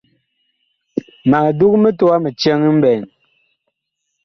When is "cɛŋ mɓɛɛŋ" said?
2.41-3.01